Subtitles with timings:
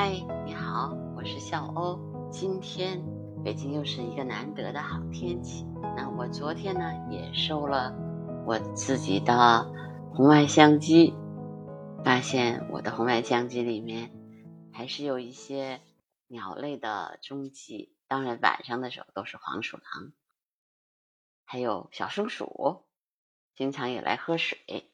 [0.00, 0.10] 嗨，
[0.46, 1.98] 你好，我是笑欧。
[2.30, 3.02] 今天
[3.42, 5.66] 北京又是一个难得的好天气。
[5.96, 7.92] 那我昨天呢也收了
[8.46, 9.64] 我自己的
[10.14, 11.16] 红外相机，
[12.04, 14.12] 发现我的红外相机里面
[14.72, 15.80] 还是有一些
[16.28, 17.92] 鸟类的踪迹。
[18.06, 20.12] 当然晚上的时候都是黄鼠狼，
[21.44, 22.84] 还有小松鼠，
[23.56, 24.92] 经常也来喝水。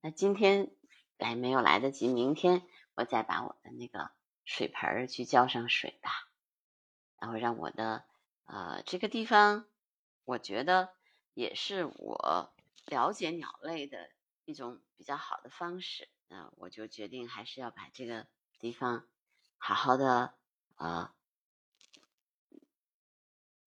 [0.00, 0.72] 那今天
[1.18, 2.62] 来没有来得及，明天
[2.96, 4.10] 我再把我的那个。
[4.44, 6.10] 水盆儿去浇上水吧，
[7.18, 8.04] 然后让我的
[8.44, 9.66] 呃这个地方，
[10.24, 10.90] 我觉得
[11.32, 12.52] 也是我
[12.86, 14.10] 了解鸟类的
[14.44, 16.08] 一种比较好的方式。
[16.28, 18.26] 那我就决定还是要把这个
[18.58, 19.06] 地方
[19.58, 20.34] 好好的
[20.76, 21.12] 呃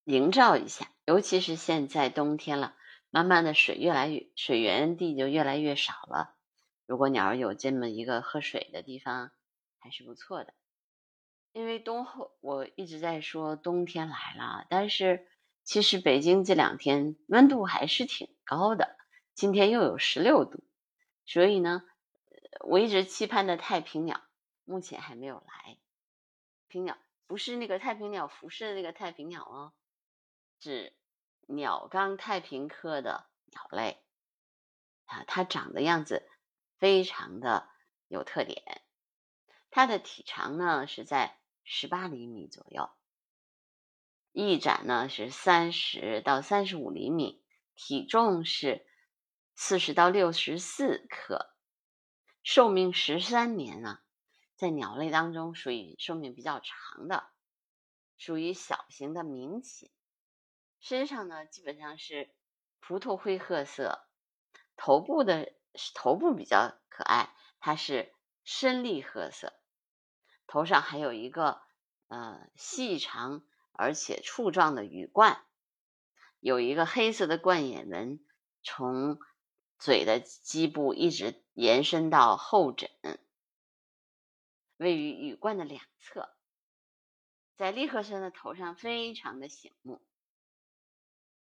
[0.04, 2.76] 营造一下，尤其是现在冬天了，
[3.10, 6.36] 慢慢的水越来越水源地就越来越少了。
[6.86, 9.32] 如果鸟儿有这么一个喝水的地方，
[9.80, 10.54] 还是不错的。
[11.58, 15.28] 因为冬后我一直在说冬天来了，但是
[15.64, 18.96] 其实北京这两天温度还是挺高的，
[19.34, 20.64] 今天又有十六度，
[21.26, 21.82] 所以呢，
[22.60, 24.22] 我一直期盼的太平鸟
[24.66, 25.80] 目前还没有来。
[26.68, 29.74] 平鸟不是那个太平鸟服饰的那个太平鸟哦，
[30.60, 30.94] 是
[31.48, 34.04] 鸟纲太平科的鸟类
[35.06, 36.30] 啊，它长的样子
[36.78, 37.68] 非常的
[38.08, 38.84] 有特点，
[39.72, 41.36] 它的体长呢是在。
[41.70, 42.90] 十八厘米左右，
[44.32, 47.44] 翼展呢是三十到三十五厘米，
[47.76, 48.88] 体重是
[49.54, 51.54] 四十到六十四克，
[52.42, 54.00] 寿命十三年呢，
[54.56, 57.28] 在鸟类当中属于寿命比较长的，
[58.18, 59.92] 属于小型的鸣禽。
[60.80, 62.34] 身上呢基本上是
[62.80, 64.08] 葡萄灰褐色，
[64.78, 65.54] 头部的
[65.94, 68.16] 头部比较可爱，它是
[68.46, 69.52] 深绿褐色。
[70.48, 71.62] 头上还有一个
[72.08, 75.46] 呃细长而且簇状的羽冠，
[76.40, 78.26] 有一个黑色的冠眼纹，
[78.64, 79.20] 从
[79.78, 82.90] 嘴的基部一直延伸到后枕，
[84.78, 86.34] 位于羽冠的两侧。
[87.56, 90.06] 在立褐色的头上非常的醒目，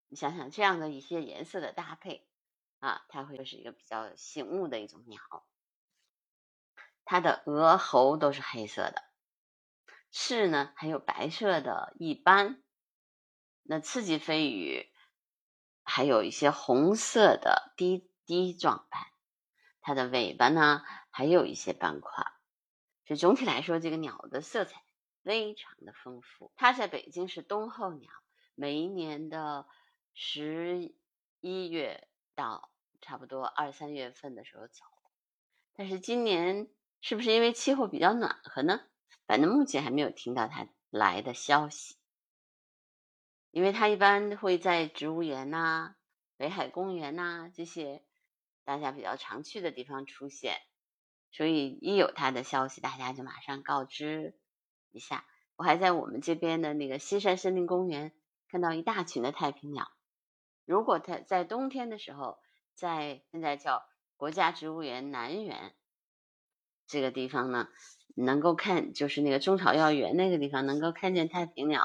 [0.08, 2.26] 你想想这样的一些颜色的搭配
[2.78, 5.20] 啊，它会是一个比较醒目的一种鸟。
[7.08, 9.04] 它的额喉都是黑色的，
[10.10, 12.60] 翅呢还有白色的一斑，
[13.62, 14.90] 那刺激飞羽
[15.84, 19.00] 还有一些红色的滴滴状斑，
[19.80, 22.24] 它的尾巴呢还有一些斑块，
[23.06, 24.82] 所以总体来说，这个鸟的色彩
[25.22, 26.52] 非常的丰富。
[26.56, 28.10] 它在北京是冬候鸟，
[28.56, 29.68] 每一年的
[30.12, 30.92] 十
[31.38, 34.84] 一月到差不多二三月份的时候走，
[35.76, 36.68] 但是今年。
[37.00, 38.80] 是不是因为气候比较暖和呢？
[39.26, 41.96] 反正目前还没有听到它来的消息。
[43.50, 45.96] 因为它一般会在植物园呐、
[46.36, 48.04] 北海公园呐这些
[48.64, 50.60] 大家比较常去的地方出现，
[51.30, 54.38] 所以一有它的消息，大家就马上告知
[54.90, 55.24] 一下。
[55.56, 58.12] 我还在我们这边的那个西山森林公园
[58.48, 59.90] 看到一大群的太平鸟。
[60.66, 62.38] 如果它在冬天的时候，
[62.74, 63.86] 在现在叫
[64.16, 65.74] 国家植物园南园。
[66.86, 67.68] 这个地方呢，
[68.14, 71.84] 能够看就是那个中草药园那个地方，能够看见太平鸟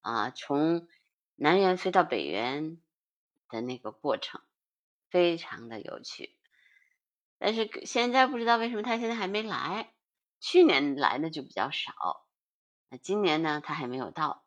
[0.00, 0.88] 啊，从
[1.34, 2.78] 南园飞到北园
[3.48, 4.40] 的那个过程，
[5.10, 6.36] 非常的有趣。
[7.38, 9.92] 但是现在不知道为什么它现在还没来，
[10.40, 11.92] 去年来的就比较少，
[12.88, 14.44] 那今年呢，它还没有到。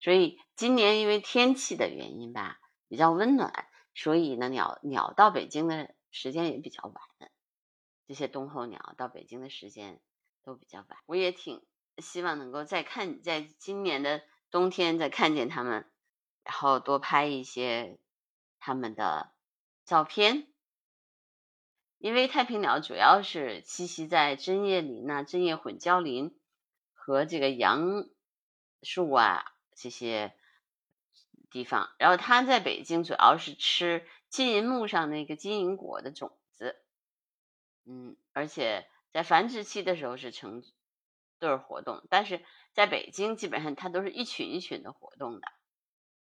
[0.00, 2.58] 所以今年因为天气的原因吧，
[2.88, 6.94] 比较温暖，所以呢，鸟鸟到北京的时间也比较晚。
[8.10, 10.00] 这些冬候鸟到北京的时间
[10.42, 11.64] 都比较晚，我也挺
[11.98, 15.88] 希望能够再看，在今年的冬天再看见它们，
[16.42, 18.00] 然后多拍一些
[18.58, 19.30] 它们的
[19.84, 20.48] 照片。
[21.98, 26.36] 因为太平鸟主要是栖息在针叶林呐、针叶混交林
[26.92, 28.08] 和这个杨
[28.82, 30.34] 树啊这些
[31.48, 36.36] 地方，然后它在北京主要是吃金银木上那个金银果的种。
[37.92, 40.62] 嗯，而且在繁殖期的时候是成
[41.40, 45.48] 对活动，但是在北京基本上它都是一群一群的活动的，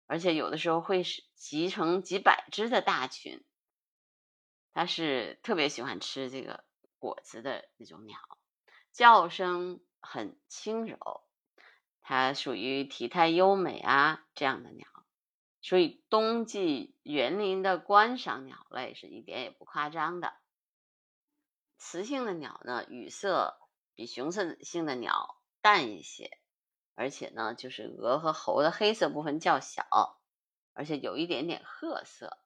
[0.05, 3.43] 而且有的时候会是集成几百只的大群。
[4.71, 6.63] 它是特别喜欢吃这个
[6.99, 8.19] 果子的那种鸟，
[8.91, 11.23] 叫声很轻柔，
[12.01, 14.87] 它属于体态优美啊这样的鸟，
[15.61, 20.35] 所以冬季园林的观赏鸟类是一点也不夸张的。
[21.77, 23.59] 雌性的鸟呢，羽色
[23.93, 26.39] 比雄性性的鸟淡一些，
[26.95, 30.19] 而且呢，就是额和喉的黑色部分较小，
[30.73, 32.39] 而且有一点点褐色。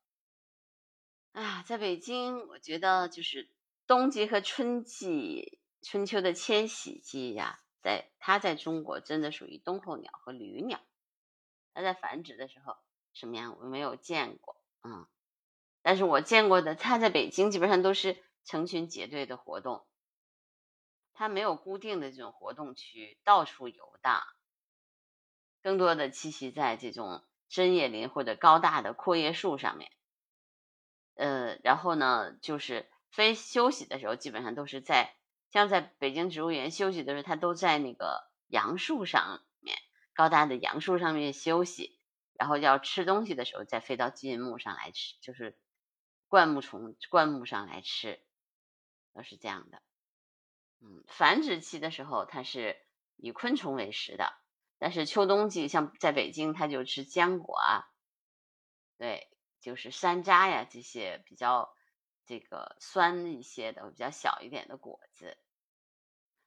[1.32, 3.50] 哎呀，在北京，我觉得就是
[3.88, 10.82] 冬季和春季，春秋的迁徙季呀，在它在中国真的属于冬候鸟和旅鸟。
[11.74, 12.76] 它在繁殖的时候
[13.14, 15.08] 什么样，我没有见过，嗯，
[15.82, 19.86] 但是我见过的，它在北京基本上都是成群结队的活动。
[21.14, 24.24] 它没有固定的这种活动区，到处游荡，
[25.62, 29.92] 更多的栖息在这种针叶林或者高大的阔叶树上面。
[31.16, 35.16] 呃，然后呢，就是非休息的时候，基本上都是在
[35.52, 39.78] 像在北京植物园休息的时候，它都在那个杨树上面，
[40.14, 42.00] 高大的杨树上面休息。
[42.34, 45.60] 然后要吃东西的时候，再飞到金木上来吃，就是
[46.28, 48.20] 灌木丛、灌木上来吃，
[49.14, 49.82] 都是这样的。
[50.80, 52.82] 嗯，繁殖期的时候，它是
[53.16, 54.34] 以昆虫为食的，
[54.80, 57.86] 但是秋冬季，像在北京，它就吃浆果啊，
[58.98, 59.30] 对，
[59.60, 61.76] 就是山楂呀这些比较
[62.26, 65.38] 这个酸一些的、比较小一点的果子。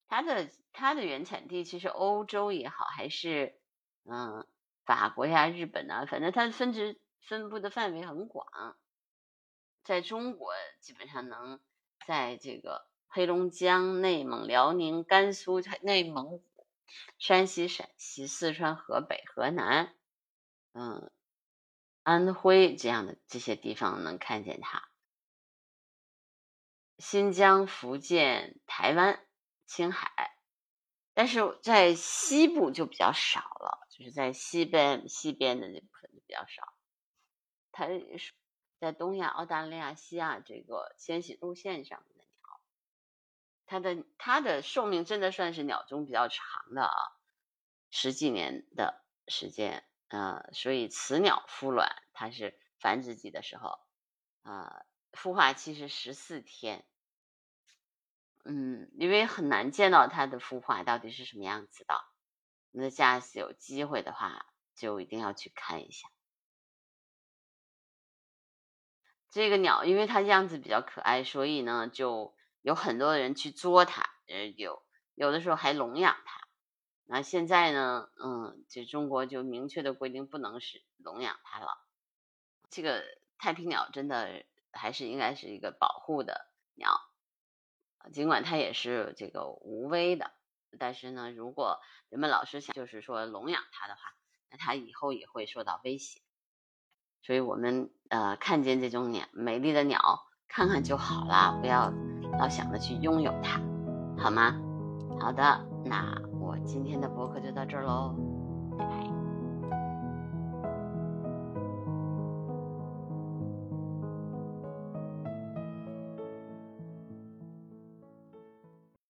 [0.09, 3.61] 它的它的原产地其实欧洲也好，还是
[4.05, 4.47] 嗯
[4.85, 8.47] 法国呀、日本啊，反正它分支分布的范围很广，
[9.85, 11.61] 在中国基本上能
[12.07, 12.87] 在这个。
[13.17, 16.67] 黑龙江、内蒙、辽宁、甘肃、内蒙古、
[17.21, 19.95] 山西、陕西、四川、河北、河南，
[20.73, 21.13] 嗯，
[22.03, 24.89] 安徽这样的这些地方能看见它。
[26.99, 29.25] 新疆、福建、台湾、
[29.65, 30.37] 青海，
[31.13, 36.75] 但是在西部就比较少了，就是在西边西边的那部分就比较少。
[37.71, 38.35] 它是
[38.85, 42.25] 在东亚、澳大利亚、西亚这个迁徙路线上的鸟。
[43.65, 47.17] 它的它的寿命真的算是鸟中比较长的啊，
[47.91, 53.79] 十几年的时间，呃，所以雌鸟孵卵，它是繁殖季的时候，
[54.43, 56.85] 呃，孵化期是十四天，
[58.45, 62.05] 嗯，因为很难见到它的孵化到底是什么样子的，
[62.71, 64.45] 那下次有机会的话，
[64.75, 66.07] 就一定要去看一下
[69.35, 72.35] 这个鸟，因为它样子比较可爱，所以呢就。
[72.65, 74.83] 有很多人去捉它，呃，有
[75.15, 76.49] 有的时候还笼养它。
[77.05, 81.77] 那现在呢，嗯，就中国就明确的规定不能是笼养它了。
[82.71, 83.05] 这个
[83.37, 86.99] 太平鸟真的还是应该是一个保护的鸟，
[88.15, 90.33] 尽管它也是这个无危的，
[90.79, 94.01] 但是呢，如果人们老是想就是说笼养它的话，
[94.51, 96.23] 那它以后也会受到威胁。
[97.25, 99.99] 所以我们呃看见这种鸟美丽的鸟，
[100.49, 101.93] 看看就好啦，不要。
[102.37, 103.61] 老想着去拥有它，
[104.19, 104.57] 好吗？
[105.21, 108.13] 好的，那我今天的博客就到这儿喽，